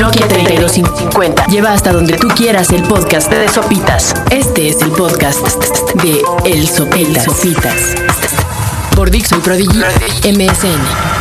Nokia 0.00 0.28
3250 0.28 1.46
lleva 1.46 1.72
hasta 1.72 1.92
donde 1.92 2.16
tú 2.18 2.28
quieras 2.28 2.70
el 2.70 2.82
podcast 2.82 3.30
de 3.32 3.48
Sopitas. 3.48 4.14
Este 4.30 4.68
es 4.68 4.82
el 4.82 4.90
podcast 4.90 5.40
de 6.02 6.22
El 6.44 6.68
Sopitas. 6.68 7.94
Por 8.94 9.10
Dixon 9.10 9.40
Prodigy 9.40 9.80
MSN. 10.24 11.15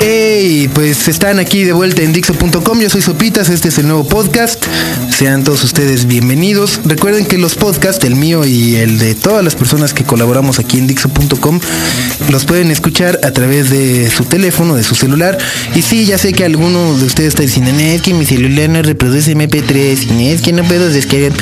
Hey, 0.00 0.70
pues 0.72 1.06
están 1.08 1.38
aquí 1.38 1.64
de 1.64 1.72
vuelta 1.72 2.00
en 2.00 2.14
Dixo.com. 2.14 2.80
Yo 2.80 2.88
soy 2.88 3.02
Sopitas, 3.02 3.50
este 3.50 3.68
es 3.68 3.76
el 3.76 3.88
nuevo 3.88 4.08
podcast. 4.08 4.64
Sean 5.10 5.44
todos 5.44 5.62
ustedes 5.64 6.06
bienvenidos. 6.06 6.80
Recuerden 6.86 7.26
que 7.26 7.36
los 7.36 7.56
podcasts, 7.56 8.02
el 8.04 8.16
mío 8.16 8.46
y 8.46 8.76
el 8.76 8.98
de 8.98 9.14
todas 9.14 9.44
las 9.44 9.56
personas 9.56 9.92
que 9.92 10.04
colaboramos 10.04 10.58
aquí 10.58 10.78
en 10.78 10.86
Dixo.com, 10.86 11.60
los 12.30 12.46
pueden 12.46 12.70
escuchar 12.70 13.20
a 13.22 13.32
través 13.32 13.68
de 13.68 14.08
su 14.08 14.24
teléfono, 14.24 14.76
de 14.76 14.82
su 14.82 14.94
celular. 14.94 15.36
Y 15.74 15.82
sí, 15.82 16.06
ya 16.06 16.16
sé 16.16 16.32
que 16.32 16.44
alguno 16.44 16.96
de 16.96 17.04
ustedes 17.04 17.28
está 17.28 17.42
diciendo, 17.42 17.70
es 17.70 18.00
que 18.00 18.14
mi 18.14 18.24
celular 18.24 18.70
no 18.70 18.80
reproduce 18.80 19.36
MP3, 19.36 20.10
es 20.22 20.40
que 20.40 20.54
no 20.54 20.64
puedo 20.64 20.88
descargar. 20.88 21.32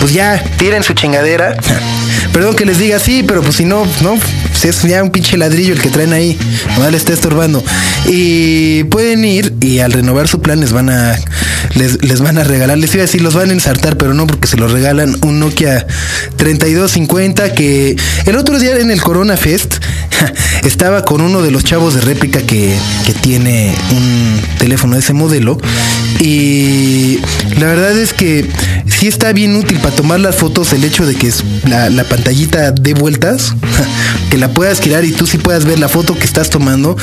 Pues 0.00 0.14
ya, 0.14 0.42
tiren 0.56 0.82
su 0.82 0.94
chingadera. 0.94 1.54
Perdón 2.32 2.56
que 2.56 2.64
les 2.64 2.78
diga 2.78 2.96
así, 2.96 3.22
pero 3.26 3.42
pues 3.42 3.56
si 3.56 3.64
no, 3.64 3.84
no, 4.02 4.16
pues 4.60 4.76
es 4.76 4.90
ya 4.90 5.04
un 5.04 5.10
pinche 5.10 5.36
ladrillo 5.36 5.72
el 5.72 5.80
que 5.80 5.88
traen 5.88 6.12
ahí. 6.12 6.36
No 6.78 6.90
le 6.90 6.96
está 6.96 7.12
estorbando. 7.12 7.62
Y 8.06 8.82
pueden 8.84 9.24
ir 9.24 9.54
y 9.60 9.78
al 9.78 9.92
renovar 9.92 10.26
su 10.26 10.40
plan 10.40 10.58
les 10.58 10.72
van 10.72 10.90
a 10.90 11.16
les, 11.74 12.02
les, 12.02 12.20
van 12.20 12.38
a 12.38 12.44
regalar, 12.44 12.76
les 12.76 12.92
iba 12.94 13.02
a 13.02 13.06
decir, 13.06 13.20
los 13.20 13.34
van 13.34 13.50
a 13.50 13.52
ensartar, 13.52 13.96
pero 13.96 14.14
no 14.14 14.26
porque 14.26 14.48
se 14.48 14.56
los 14.56 14.72
regalan 14.72 15.16
un 15.22 15.38
Nokia 15.38 15.86
3250 16.36 17.52
que 17.52 17.96
el 18.26 18.36
otro 18.36 18.58
día 18.58 18.76
en 18.78 18.90
el 18.90 19.00
Corona 19.00 19.36
Fest 19.36 19.76
estaba 20.64 21.04
con 21.04 21.20
uno 21.20 21.42
de 21.42 21.50
los 21.50 21.62
chavos 21.62 21.94
de 21.94 22.00
réplica 22.00 22.40
que, 22.40 22.76
que 23.06 23.12
tiene 23.12 23.74
un 23.92 24.40
teléfono 24.58 24.94
de 24.94 25.00
ese 25.00 25.12
modelo 25.12 25.58
y 26.20 27.20
la 27.58 27.66
verdad 27.66 27.96
es 27.96 28.12
que 28.12 28.48
sí 28.98 29.06
está 29.06 29.32
bien 29.32 29.54
útil 29.54 29.78
para 29.78 29.94
tomar 29.94 30.18
las 30.18 30.34
fotos 30.34 30.72
el 30.72 30.82
hecho 30.82 31.06
de 31.06 31.14
que 31.14 31.32
la, 31.68 31.88
la 31.88 32.02
pantallita 32.02 32.72
de 32.72 32.94
vueltas, 32.94 33.54
que 34.30 34.38
la 34.38 34.48
puedas 34.48 34.80
girar 34.80 35.04
y 35.04 35.12
tú 35.12 35.24
sí 35.24 35.38
puedas 35.38 35.64
ver 35.64 35.78
la 35.78 35.88
foto 35.88 36.18
que 36.18 36.24
estás 36.24 36.50
tomando. 36.50 36.96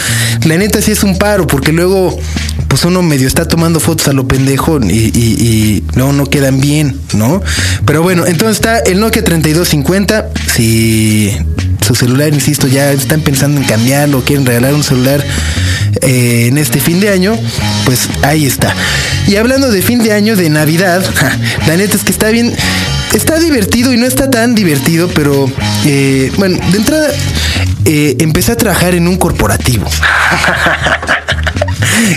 La 0.44 0.58
neta 0.58 0.82
sí 0.82 0.92
es 0.92 1.04
un 1.04 1.18
paro, 1.18 1.48
porque 1.48 1.72
luego 1.72 2.20
pues 2.68 2.84
uno 2.84 3.02
medio 3.02 3.28
está 3.28 3.48
tomando 3.48 3.80
fotos 3.80 4.10
a 4.10 4.14
lo 4.14 4.28
pendejo 4.28 4.82
y, 4.82 4.94
y, 4.94 5.84
no, 5.96 6.12
no 6.12 6.26
quedan 6.26 6.60
bien, 6.60 7.00
¿no? 7.14 7.42
Pero 7.86 8.04
bueno, 8.04 8.26
entonces 8.26 8.58
está 8.58 8.80
el 8.80 9.00
Nokia 9.00 9.24
3250. 9.24 10.32
Si 10.54 11.32
su 11.80 11.96
celular, 11.96 12.34
insisto, 12.34 12.68
ya 12.68 12.92
están 12.92 13.22
pensando 13.22 13.62
en 13.62 13.68
cambiarlo, 13.68 14.22
quieren 14.26 14.46
regalar 14.46 14.74
un 14.74 14.84
celular 14.84 15.24
eh, 16.06 16.48
en 16.48 16.58
este 16.58 16.80
fin 16.80 17.00
de 17.00 17.10
año, 17.10 17.36
pues 17.86 18.10
ahí 18.22 18.46
está. 18.46 18.74
Y 19.28 19.38
hablando 19.38 19.72
de 19.72 19.82
fin 19.82 20.04
de 20.04 20.14
año, 20.14 20.36
de 20.36 20.50
Navidad, 20.50 21.04
la 21.68 21.78
neta 21.78 21.96
es 21.96 22.04
que 22.04 22.12
está 22.12 22.30
bien, 22.30 22.56
está 23.14 23.40
divertido 23.40 23.94
y 23.94 23.98
no 23.98 24.06
está 24.06 24.30
tan 24.30 24.56
divertido, 24.56 25.10
pero 25.10 25.50
eh, 25.86 26.32
bueno, 26.38 26.58
de 26.72 26.78
entrada 26.78 27.08
eh, 27.86 28.16
empecé 28.20 28.52
a 28.52 28.56
trabajar 28.56 28.96
en 28.96 29.08
un 29.08 29.18
corporativo. 29.18 29.88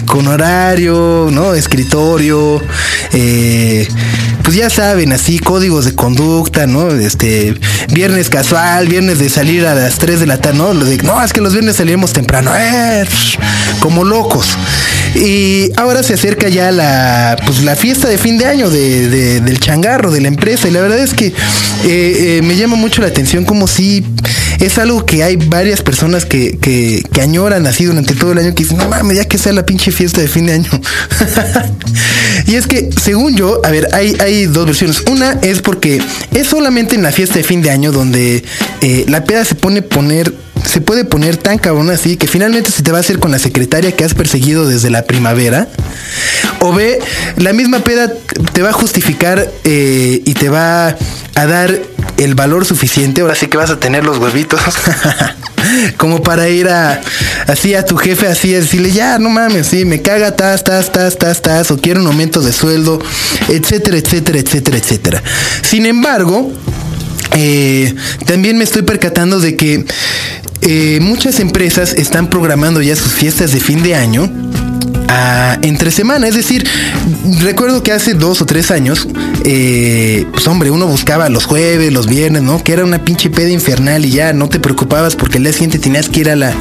con 0.07 0.27
horario, 0.27 1.29
¿no? 1.31 1.55
Escritorio, 1.55 2.61
eh, 3.13 3.87
ya 4.59 4.71
saben, 4.71 5.13
así, 5.13 5.39
códigos 5.39 5.85
de 5.85 5.95
conducta, 5.95 6.67
¿no? 6.67 6.91
Este, 6.91 7.55
viernes 7.93 8.29
casual, 8.29 8.89
viernes 8.89 9.21
de 9.21 9.29
salir 9.29 9.65
a 9.65 9.75
las 9.75 9.99
3 9.99 10.19
de 10.19 10.27
la 10.27 10.41
tarde, 10.41 10.59
¿no? 10.59 10.75
No, 10.75 11.23
es 11.23 11.33
que 11.33 11.41
los 11.41 11.53
viernes 11.53 11.77
salimos 11.77 12.13
temprano, 12.13 12.51
eh, 12.57 13.05
como 13.79 14.03
locos. 14.03 14.49
Y 15.15 15.71
ahora 15.77 16.03
se 16.03 16.15
acerca 16.15 16.49
ya 16.49 16.73
la, 16.73 17.37
pues, 17.47 17.63
la 17.63 17.77
fiesta 17.77 18.09
de 18.09 18.19
fin 18.19 18.37
de 18.37 18.47
año 18.47 18.69
de, 18.69 19.41
del 19.41 19.61
changarro, 19.61 20.11
de 20.11 20.21
la 20.23 20.29
empresa. 20.29 20.67
Y 20.67 20.73
la 20.73 20.81
verdad 20.81 20.99
es 20.99 21.15
que 21.15 21.27
eh, 21.27 21.35
eh, 21.85 22.41
me 22.43 22.57
llama 22.57 22.75
mucho 22.75 23.01
la 23.01 23.07
atención 23.07 23.45
como 23.45 23.69
si 23.69 24.05
es 24.61 24.79
algo 24.79 25.07
que 25.07 25.23
hay 25.23 25.37
varias 25.37 25.83
personas 25.83 26.25
que, 26.25 26.59
que, 26.59 27.03
que, 27.13 27.21
añoran 27.21 27.67
así 27.67 27.85
durante 27.85 28.15
todo 28.15 28.33
el 28.33 28.39
año 28.39 28.55
que 28.55 28.65
dicen, 28.65 28.79
no 28.79 28.89
mames, 28.89 29.17
ya 29.17 29.25
que 29.25 29.39
sea 29.39 29.53
la 29.53 29.65
pinche 29.65 29.93
fiesta 29.93 30.21
de 30.21 30.29
fin 30.29 30.47
de 30.47 30.55
año. 30.55 30.71
y 32.47 32.55
es 32.55 32.67
que, 32.67 32.91
según 33.01 33.37
yo, 33.37 33.61
a 33.65 33.71
ver, 33.71 33.89
hay, 33.93 34.17
hay 34.21 34.47
dos 34.47 34.67
versiones. 34.67 35.03
Una 35.11 35.39
es 35.43 35.63
porque 35.63 36.03
es 36.35 36.47
solamente 36.47 36.97
en 36.97 37.03
la 37.03 37.13
fiesta 37.13 37.37
de 37.37 37.45
fin 37.45 37.63
de 37.63 37.71
año 37.71 37.93
donde 37.93 38.45
eh, 38.81 39.05
la 39.09 39.25
peda 39.25 39.45
se 39.45 39.55
pone 39.55 39.83
poner 39.83 40.33
se 40.65 40.81
puede 40.81 41.05
poner 41.05 41.37
tan 41.37 41.57
cabrón 41.57 41.89
así 41.91 42.17
que 42.17 42.27
finalmente 42.27 42.73
se 42.73 42.83
te 42.83 42.91
va 42.91 42.99
a 42.99 43.01
hacer 43.01 43.21
con 43.21 43.31
la 43.31 43.39
secretaria 43.39 43.93
que 43.93 44.05
has 44.05 44.15
perseguido 44.15 44.67
desde 44.67 44.91
la 44.91 45.03
primavera. 45.03 45.69
O 46.61 46.73
ve, 46.73 46.99
la 47.37 47.53
misma 47.53 47.79
peda 47.81 48.13
te 48.53 48.63
va 48.63 48.71
a 48.71 48.73
justificar 48.73 49.51
eh, 49.65 50.21
y 50.25 50.35
te 50.35 50.49
va 50.49 50.97
a 51.35 51.47
dar 51.47 51.81
el 52.19 52.35
valor 52.35 52.65
suficiente. 52.65 53.23
Ahora 53.23 53.35
sí 53.35 53.47
que 53.47 53.57
vas 53.57 53.71
a 53.71 53.81
tener 53.81 54.05
los 54.05 54.19
huevitos. 54.19 54.61
como 55.97 56.23
para 56.23 56.49
ir 56.49 56.69
a 56.69 57.01
así 57.47 57.75
a 57.75 57.85
tu 57.85 57.97
jefe 57.97 58.29
así 58.29 58.55
a 58.55 58.61
decirle 58.61 58.93
ya 58.93 59.19
no 59.19 59.29
mames 59.29 59.67
sí 59.67 59.85
me 59.85 60.01
caga 60.01 60.35
tas 60.35 60.63
tas 60.63 60.93
tas 60.93 61.19
tas 61.19 61.43
tas 61.43 61.71
o 61.73 61.79
quiero 61.79 62.01
un 62.01 62.07
aumento 62.07 62.41
de 62.41 62.53
sueldo 62.53 63.01
etcétera 63.49 63.99
etcétera 63.99 64.39
etcétera 64.39 64.79
etcétera 64.79 65.23
sin 65.63 65.85
embargo 65.85 66.53
eh, 67.33 67.95
también 68.25 68.57
me 68.57 68.65
estoy 68.65 68.83
percatando 68.83 69.41
de 69.41 69.57
que 69.57 69.85
eh, 70.63 70.99
muchas 71.01 71.41
empresas 71.41 71.93
están 71.93 72.31
programando 72.31 72.83
ya 72.83 72.97
sus 72.97 73.13
fiestas 73.13 73.53
de 73.53 73.61
fin 73.61 73.83
de 73.83 73.95
año 73.95 74.31
a, 75.09 75.59
entre 75.63 75.91
semana. 75.91 76.29
Es 76.29 76.35
decir, 76.35 76.69
recuerdo 77.41 77.83
que 77.83 77.93
hace 77.93 78.15
dos 78.15 78.43
o 78.43 78.47
tres 78.47 78.71
años, 78.71 79.07
eh, 79.51 80.27
pues 80.31 80.47
hombre, 80.47 80.71
uno 80.71 80.87
buscaba 80.87 81.31
los 81.31 81.47
jueves, 81.47 81.91
los 81.91 82.07
viernes, 82.07 82.43
¿no? 82.43 82.63
Que 82.63 82.75
era 82.75 82.85
una 82.85 83.03
pinche 83.03 83.31
peda 83.31 83.49
infernal 83.49 84.05
y 84.05 84.11
ya 84.11 84.35
no 84.35 84.51
te 84.51 84.61
preocupabas 84.61 85.17
porque 85.17 85.39
el 85.39 85.45
día 85.45 85.55
siguiente 85.55 85.79
tenías 85.79 86.11
que 86.11 86.21
ir 86.21 86.29
a 86.29 86.37
la, 86.37 86.55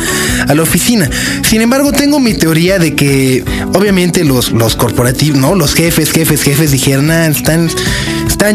a 0.48 0.56
la 0.56 0.62
oficina. 0.62 1.10
Sin 1.44 1.60
embargo, 1.60 1.92
tengo 1.92 2.22
mi 2.22 2.34
teoría 2.34 2.80
de 2.80 2.96
que 2.96 3.44
obviamente 3.74 4.24
los, 4.24 4.54
los 4.54 4.78
corporativos, 4.78 5.38
¿no? 5.38 5.54
Los 5.54 5.74
jefes, 5.74 6.12
jefes, 6.12 6.42
jefes 6.44 6.72
dijeron, 6.72 7.12
ah, 7.12 7.28
están, 7.28 7.70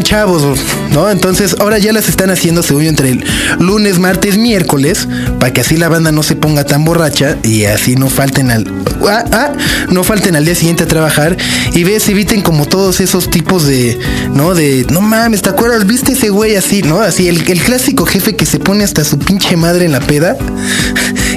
chavos, 0.01 0.43
¿no? 0.91 1.11
Entonces 1.11 1.55
ahora 1.59 1.77
ya 1.77 1.93
las 1.93 2.09
están 2.09 2.31
haciendo, 2.31 2.63
según 2.63 2.85
entre 2.85 3.09
el 3.11 3.23
lunes, 3.59 3.99
martes, 3.99 4.37
miércoles, 4.37 5.07
para 5.39 5.53
que 5.53 5.61
así 5.61 5.77
la 5.77 5.89
banda 5.89 6.11
no 6.11 6.23
se 6.23 6.35
ponga 6.35 6.63
tan 6.63 6.83
borracha 6.83 7.37
y 7.43 7.65
así 7.65 7.95
no 7.95 8.09
falten 8.09 8.49
al... 8.49 8.65
Ah, 9.07 9.25
ah, 9.31 9.51
no 9.89 10.03
falten 10.03 10.35
al 10.35 10.45
día 10.45 10.55
siguiente 10.55 10.83
a 10.83 10.87
trabajar 10.87 11.35
y 11.73 11.83
ves, 11.83 12.07
eviten 12.07 12.41
como 12.41 12.65
todos 12.65 13.01
esos 13.01 13.29
tipos 13.29 13.67
de, 13.67 13.99
¿no? 14.33 14.55
De, 14.55 14.85
no 14.89 15.01
mames, 15.01 15.41
¿te 15.41 15.49
acuerdas? 15.49 15.85
¿Viste 15.85 16.13
ese 16.13 16.29
güey 16.29 16.55
así, 16.55 16.81
no? 16.81 17.01
Así, 17.01 17.27
el, 17.27 17.47
el 17.49 17.61
clásico 17.61 18.05
jefe 18.05 18.35
que 18.35 18.45
se 18.45 18.59
pone 18.59 18.83
hasta 18.83 19.03
su 19.03 19.19
pinche 19.19 19.57
madre 19.57 19.85
en 19.85 19.91
la 19.91 19.99
peda 19.99 20.37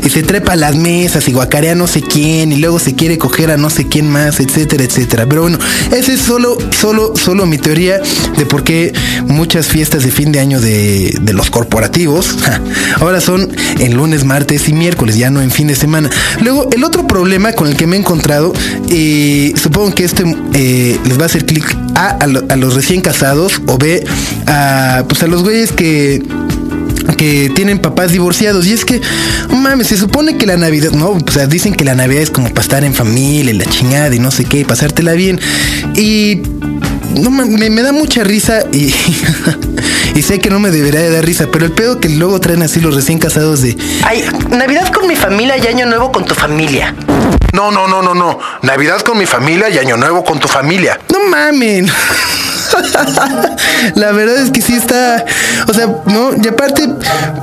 y 0.06 0.10
se 0.10 0.22
trepa 0.22 0.52
a 0.52 0.56
las 0.56 0.76
mesas 0.76 1.26
y 1.26 1.32
guacarea 1.32 1.74
no 1.74 1.88
sé 1.88 2.00
quién 2.00 2.52
y 2.52 2.56
luego 2.56 2.78
se 2.78 2.94
quiere 2.94 3.18
coger 3.18 3.50
a 3.50 3.56
no 3.56 3.70
sé 3.70 3.88
quién 3.88 4.08
más, 4.08 4.38
etcétera, 4.38 4.84
etcétera. 4.84 5.26
Pero 5.28 5.42
bueno, 5.42 5.58
esa 5.90 6.12
es 6.12 6.20
solo, 6.20 6.56
solo, 6.70 7.14
solo 7.16 7.44
mi 7.44 7.58
teoría 7.58 8.00
de 8.38 8.46
por 8.46 8.62
qué 8.62 8.92
muchas 9.26 9.66
fiestas 9.66 10.04
de 10.04 10.12
fin 10.12 10.30
de 10.30 10.38
año 10.38 10.60
de, 10.60 11.18
los 11.32 11.50
corporativos 11.50 12.36
ahora 13.00 13.20
son 13.20 13.50
en 13.80 13.94
lunes, 13.94 14.24
martes 14.24 14.68
y 14.68 14.72
miércoles, 14.72 15.16
ya 15.16 15.30
no 15.30 15.42
en 15.42 15.50
fin 15.50 15.66
de 15.66 15.74
semana. 15.74 16.08
Luego, 16.40 16.70
el 16.72 16.84
otro 16.84 17.08
problema 17.08 17.52
con 17.52 17.66
el 17.66 17.76
que 17.76 17.88
me 17.88 17.96
he 17.96 17.98
encontrado, 17.98 18.52
y 18.88 19.54
supongo 19.60 19.92
que 19.92 20.04
este 20.04 20.24
eh, 20.54 20.98
les 21.04 21.18
va 21.18 21.24
a 21.24 21.26
hacer 21.26 21.44
clic 21.44 21.76
A, 21.96 22.16
a, 22.20 22.56
los 22.56 22.74
recién 22.74 23.00
casados, 23.00 23.60
o 23.66 23.76
B, 23.76 24.04
a, 24.46 25.04
pues 25.08 25.22
a 25.24 25.26
los 25.26 25.42
güeyes 25.42 25.72
que 25.72 26.22
que 27.16 27.50
tienen 27.54 27.78
papás 27.78 28.12
divorciados. 28.12 28.66
Y 28.66 28.72
es 28.72 28.84
que, 28.84 29.00
mames, 29.50 29.88
se 29.88 29.96
supone 29.96 30.36
que 30.36 30.46
la 30.46 30.56
Navidad, 30.56 30.92
no, 30.92 31.10
o 31.10 31.30
sea, 31.30 31.46
dicen 31.46 31.74
que 31.74 31.84
la 31.84 31.94
Navidad 31.94 32.22
es 32.22 32.30
como 32.30 32.48
para 32.48 32.62
estar 32.62 32.84
en 32.84 32.94
familia, 32.94 33.54
la 33.54 33.64
chingada 33.64 34.14
y 34.14 34.18
no 34.18 34.30
sé 34.30 34.44
qué, 34.44 34.64
pasártela 34.64 35.12
bien. 35.12 35.40
Y 35.94 36.42
no 37.14 37.30
me, 37.30 37.70
me 37.70 37.82
da 37.82 37.92
mucha 37.92 38.24
risa 38.24 38.64
y, 38.72 38.92
y 40.14 40.22
sé 40.22 40.38
que 40.38 40.50
no 40.50 40.58
me 40.58 40.70
debería 40.70 41.00
de 41.00 41.10
dar 41.10 41.24
risa, 41.24 41.48
pero 41.50 41.64
el 41.64 41.72
pedo 41.72 42.00
que 42.00 42.08
luego 42.08 42.40
traen 42.40 42.62
así 42.62 42.80
los 42.80 42.94
recién 42.94 43.18
casados 43.18 43.62
de 43.62 43.76
Ay, 44.02 44.24
Navidad 44.50 44.92
con 44.92 45.06
mi 45.06 45.16
familia 45.16 45.56
y 45.56 45.66
Año 45.66 45.86
Nuevo 45.86 46.12
con 46.12 46.24
tu 46.24 46.34
familia. 46.34 46.94
No, 47.52 47.70
no, 47.70 47.88
no, 47.88 48.02
no, 48.02 48.14
no. 48.14 48.38
Navidad 48.62 49.00
con 49.00 49.16
mi 49.16 49.24
familia 49.24 49.70
y 49.70 49.78
Año 49.78 49.96
Nuevo 49.96 50.24
con 50.24 50.38
tu 50.38 50.48
familia. 50.48 51.00
No 51.10 51.26
mamen. 51.28 51.88
la 53.94 54.12
verdad 54.12 54.36
es 54.38 54.50
que 54.50 54.60
sí 54.60 54.74
está, 54.74 55.24
o 55.68 55.74
sea, 55.74 55.86
no, 56.06 56.30
y 56.42 56.48
aparte, 56.48 56.88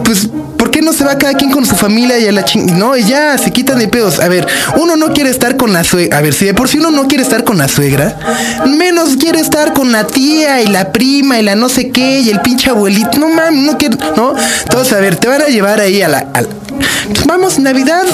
pues, 0.04 0.30
¿por 0.58 0.72
qué 0.72 0.81
no 0.81 0.94
se 0.94 1.04
va 1.04 1.18
cada 1.18 1.34
quien 1.34 1.52
con 1.52 1.66
su 1.66 1.75
familia 1.75 2.18
y 2.20 2.28
a 2.28 2.31
la 2.31 2.46
ching... 2.46 2.78
No, 2.78 2.96
y 2.96 3.04
ya, 3.04 3.38
se 3.38 3.52
quitan 3.52 3.80
de 3.80 3.90
pedos. 3.90 4.22
A 4.22 4.30
ver, 4.30 4.48
uno 4.78 4.96
no 4.96 5.14
quiere 5.14 5.30
estar 5.30 5.58
con 5.58 5.74
la 5.74 5.84
suegra. 5.84 6.18
A 6.18 6.22
ver, 6.22 6.34
si 6.34 6.46
de 6.46 6.54
por 6.54 6.70
sí 6.70 6.78
uno 6.78 6.90
no 6.90 7.08
quiere 7.08 7.22
estar 7.22 7.44
con 7.44 7.58
la 7.58 7.68
suegra, 7.68 8.18
menos 8.66 9.18
quiere 9.18 9.42
estar 9.42 9.74
con 9.74 9.92
la 9.92 10.08
tía 10.08 10.62
y 10.62 10.68
la 10.68 10.94
prima 10.94 11.38
y 11.38 11.44
la 11.44 11.56
no 11.56 11.68
sé 11.68 11.90
qué 11.90 12.22
y 12.22 12.30
el 12.30 12.40
pinche 12.40 12.70
abuelito. 12.70 13.18
No 13.20 13.28
mames, 13.28 13.62
no 13.62 13.78
quiere, 13.78 13.98
¿no? 14.16 14.36
Entonces, 14.64 14.94
a 14.94 15.02
ver, 15.02 15.18
te 15.18 15.28
van 15.28 15.42
a 15.42 15.48
llevar 15.48 15.81
ahí 15.81 16.02
a 16.02 16.08
la... 16.08 16.28
pues 16.31 17.25
vamos, 17.25 17.60
Navidad 17.60 18.06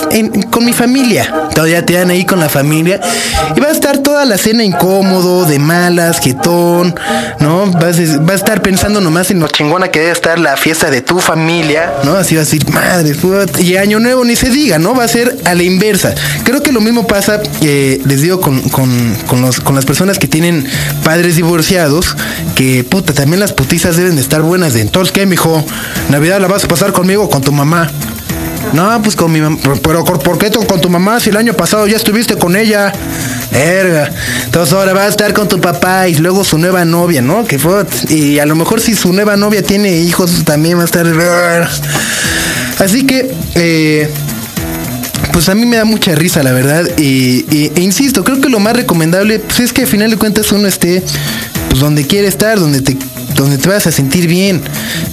con 0.50 0.66
mi 0.66 0.74
familia. 0.74 1.32
Todavía 1.54 1.86
te 1.86 1.94
dan 1.94 2.10
ahí 2.10 2.26
con 2.26 2.40
la 2.40 2.50
familia 2.50 3.00
y 3.56 3.60
va 3.60 3.68
a 3.68 3.72
estar 3.72 4.00
toda 4.00 4.26
la 4.26 4.40
cena 4.40 4.64
incómodo, 4.64 5.46
de 5.46 5.60
malas, 5.60 6.20
jetón, 6.20 6.96
¿no? 7.40 7.72
Vas, 7.72 8.00
a 8.00 8.34
estar 8.34 8.62
pensando 8.62 9.02
nomás 9.02 9.32
en 9.32 9.40
lo 9.40 9.48
chingona 9.48 9.90
que 9.90 10.00
debe 10.00 10.12
estar 10.12 10.40
la 10.40 10.58
fiesta 10.58 10.90
de 10.90 11.02
tu 11.02 11.20
familia, 11.20 11.94
¿no? 12.04 12.16
Así 12.16 12.36
va 12.36 12.42
a 12.42 12.46
decir, 12.46 12.68
madre, 12.70 13.16
y 13.60 13.76
año 13.78 14.00
nuevo 14.00 14.24
ni 14.26 14.36
se 14.36 14.50
diga, 14.50 14.80
¿no? 14.80 14.94
Va 14.96 15.04
a 15.04 15.08
ser 15.08 15.38
a 15.46 15.56
la 15.56 15.64
inversa. 15.64 16.14
Creo 16.44 16.62
que 16.62 16.72
lo 16.72 16.82
mismo 16.82 17.08
pasa, 17.08 17.42
eh, 17.62 18.02
les 18.06 18.22
digo, 18.22 18.42
con, 18.42 18.62
con, 18.70 19.42
los, 19.42 19.60
con 19.60 19.76
las 19.76 19.86
personas 19.86 20.20
que 20.20 20.28
tienen 20.28 20.66
padres 21.04 21.36
divorciados, 21.36 22.16
que 22.56 22.84
puta, 22.84 23.14
también 23.14 23.40
las 23.40 23.54
putizas 23.54 23.98
deben 23.98 24.16
de 24.16 24.22
estar 24.22 24.42
buenas 24.42 24.74
de 24.74 24.82
entonces, 24.82 25.14
¿qué, 25.14 25.26
mijo? 25.26 25.64
Navidad 26.10 26.40
la 26.40 26.48
vas 26.48 26.64
a 26.64 26.68
pasar 26.68 26.92
conmigo 26.92 27.24
o 27.24 27.30
con 27.30 27.42
tu 27.42 27.52
mamá. 27.52 27.92
No, 28.74 29.02
pues 29.02 29.16
con 29.16 29.32
mi 29.32 29.42
mamá. 29.42 29.58
Pero 29.82 30.04
¿por 30.04 30.38
qué 30.38 30.52
con 30.52 30.82
tu 30.82 30.90
mamá 30.90 31.20
si 31.20 31.30
el 31.30 31.38
año 31.38 31.54
pasado 31.54 31.88
ya 31.88 31.98
estuviste 31.98 32.36
con 32.36 32.56
ella? 32.56 32.92
Verga. 33.52 34.12
Entonces 34.46 34.74
ahora 34.74 34.94
va 34.94 35.04
a 35.04 35.08
estar 35.08 35.34
con 35.34 35.48
tu 35.48 35.60
papá 35.60 36.08
y 36.08 36.16
luego 36.16 36.44
su 36.44 36.58
nueva 36.58 36.86
novia, 36.86 37.22
¿no? 37.22 37.46
Que 37.46 37.58
fue. 37.58 37.86
Y 38.10 38.40
a 38.40 38.46
lo 38.46 38.56
mejor 38.56 38.82
si 38.82 38.96
su 38.96 39.12
nueva 39.14 39.38
novia 39.38 39.64
tiene 39.64 39.98
hijos 39.98 40.44
también 40.46 40.78
va 40.78 40.84
a 40.84 40.86
estar. 40.86 41.08
Así 42.80 43.06
que. 43.06 43.32
Eh, 43.56 44.10
pues 45.34 45.48
a 45.48 45.56
mí 45.56 45.66
me 45.66 45.78
da 45.78 45.86
mucha 45.86 46.16
risa, 46.16 46.44
la 46.44 46.52
verdad. 46.52 46.86
Y, 46.98 47.46
e 47.76 47.82
insisto, 47.82 48.24
creo 48.24 48.42
que 48.42 48.50
lo 48.50 48.60
más 48.60 48.76
recomendable 48.76 49.40
pues 49.40 49.60
es 49.60 49.74
que 49.74 49.82
al 49.84 49.88
final 49.88 50.12
de 50.12 50.18
cuentas 50.18 50.52
uno 50.52 50.68
esté 50.68 51.04
pues 51.70 51.80
donde 51.80 52.06
quiere 52.08 52.28
estar, 52.28 52.60
donde 52.60 52.82
te 52.82 52.98
donde 53.40 53.58
te 53.58 53.70
vas 53.70 53.88
a 53.88 53.92
sentir 53.92 54.28
bien. 54.28 54.62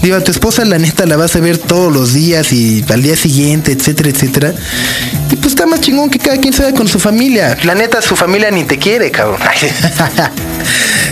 Digo, 0.02 0.17
a 0.17 0.20
tu 0.20 0.31
esposa 0.31 0.64
la 0.64 0.78
neta 0.78 1.06
la 1.06 1.17
vas 1.17 1.34
a 1.37 1.40
ver 1.40 1.58
todos 1.58 1.93
los 1.93 2.12
días 2.12 2.52
y 2.52 2.84
al 2.88 3.02
día 3.02 3.17
siguiente, 3.17 3.73
etcétera, 3.73 4.11
etcétera. 4.11 4.55
Y 5.31 5.37
pues 5.37 5.55
está 5.55 5.67
más 5.67 5.81
chingón 5.81 6.11
que 6.11 6.19
cada 6.19 6.37
quien 6.38 6.52
se 6.52 6.67
con 6.75 6.88
su 6.88 6.99
familia. 6.99 7.56
La 7.64 7.75
neta, 7.75 8.02
su 8.02 8.17
familia 8.17 8.50
ni 8.50 8.64
te 8.64 8.78
quiere, 8.78 9.11
cabrón. 9.11 9.40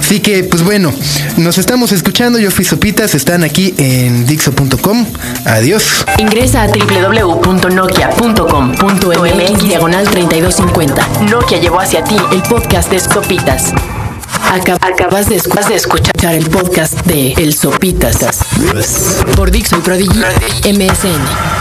Así 0.00 0.20
que, 0.20 0.44
pues 0.44 0.62
bueno, 0.62 0.92
nos 1.36 1.58
estamos 1.58 1.92
escuchando. 1.92 2.38
Yo 2.38 2.50
fui 2.50 2.64
Sopitas, 2.64 3.14
están 3.14 3.44
aquí 3.44 3.74
en 3.78 4.26
Dixo.com. 4.26 5.06
Adiós. 5.44 6.04
Ingresa 6.18 6.62
a 6.62 6.66
www.nokia.com.mx 6.66 9.62
diagonal 9.62 10.08
3250. 10.08 11.08
Nokia 11.30 11.58
llevó 11.58 11.80
hacia 11.80 12.02
ti 12.04 12.16
el 12.32 12.42
podcast 12.42 12.90
de 12.90 13.00
Sopitas. 13.00 13.72
Acabas 14.50 15.28
de, 15.28 15.36
escuchar 15.74 16.34
el 16.34 16.48
podcast 16.48 16.94
de 17.06 17.32
El 17.32 17.54
Sopitas 17.54 18.18
por 19.36 19.50
Dixon 19.50 19.82
Prodigy 19.82 20.20
MSN. 20.64 21.53